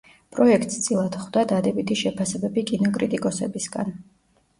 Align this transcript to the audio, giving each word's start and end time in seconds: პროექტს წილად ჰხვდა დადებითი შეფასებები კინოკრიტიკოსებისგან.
პროექტს 0.35 0.77
წილად 0.85 1.17
ჰხვდა 1.19 1.43
დადებითი 1.51 1.97
შეფასებები 1.99 2.63
კინოკრიტიკოსებისგან. 2.71 3.93